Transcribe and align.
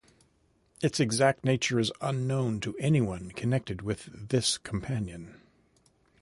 Its 0.81 0.99
exact 0.99 1.43
nature 1.45 1.79
is 1.79 1.91
unknown 2.01 2.59
to 2.59 2.75
anyone 2.79 3.29
connected 3.29 3.83
with 3.83 4.09
this 4.29 4.57
Companion. 4.57 5.39